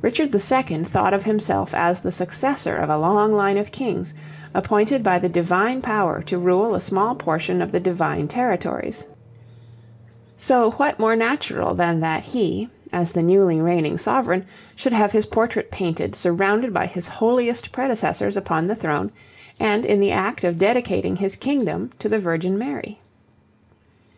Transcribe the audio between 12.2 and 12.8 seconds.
he,